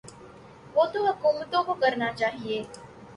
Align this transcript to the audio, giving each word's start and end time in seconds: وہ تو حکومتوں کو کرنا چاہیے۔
وہ 0.75 0.85
تو 0.93 0.99
حکومتوں 1.07 1.63
کو 1.63 1.73
کرنا 1.81 2.11
چاہیے۔ 2.13 2.61